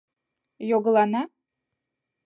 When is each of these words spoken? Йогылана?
Йогылана? 0.69 1.23